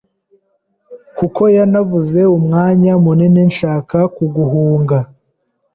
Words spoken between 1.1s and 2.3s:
kuko yanavuze